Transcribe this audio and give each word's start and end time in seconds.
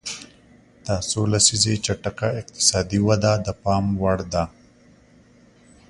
دا 0.85 0.95
څو 1.09 1.21
لسیزې 1.31 1.75
چټکه 1.85 2.27
اقتصادي 2.41 2.99
وده 3.07 3.33
د 3.45 3.47
پام 3.63 3.85
وړ 4.01 4.19
ده. 4.33 4.43